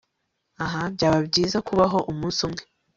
Ah 0.63 0.75
Byaba 0.95 1.19
byiza 1.27 1.57
kubaho 1.67 1.97
umunsi 2.11 2.39
umwe 2.47 2.63